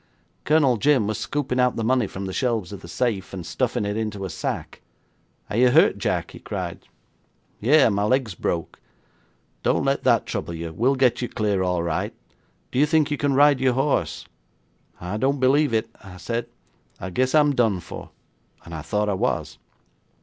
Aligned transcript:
Colonel 0.45 0.77
Jim 0.77 1.05
was 1.05 1.19
scooping 1.19 1.59
out 1.59 1.75
the 1.75 1.83
money 1.83 2.07
from 2.07 2.25
the 2.25 2.33
shelves 2.33 2.71
of 2.73 2.81
the 2.81 2.87
safe, 2.87 3.35
and 3.35 3.45
stuffing 3.45 3.85
it 3.85 3.95
into 3.95 4.25
a 4.25 4.31
sack. 4.31 4.81
'"Are 5.47 5.57
you 5.57 5.69
hurt, 5.69 5.99
Jack?" 5.99 6.31
he 6.31 6.39
cried. 6.39 6.87
'"Yes, 7.59 7.91
my 7.91 8.03
leg's 8.05 8.33
broke." 8.33 8.79
'"Don't 9.61 9.85
let 9.85 10.03
that 10.03 10.25
trouble 10.25 10.55
you; 10.55 10.73
we'll 10.73 10.95
get 10.95 11.21
you 11.21 11.29
clear 11.29 11.61
all 11.61 11.83
right. 11.83 12.15
Do 12.71 12.79
you 12.79 12.87
think 12.87 13.11
you 13.11 13.17
can 13.19 13.35
ride 13.35 13.59
your 13.61 13.73
horse?" 13.73 14.25
'"I 14.99 15.17
don't 15.17 15.39
believe 15.39 15.71
it," 15.71 15.87
said 16.17 16.47
I. 16.99 17.05
"I 17.05 17.09
guess 17.11 17.35
I'm 17.35 17.53
done 17.53 17.79
for," 17.79 18.09
and 18.65 18.73
I 18.73 18.81
thought 18.81 19.07
I 19.07 19.13
was. 19.13 19.59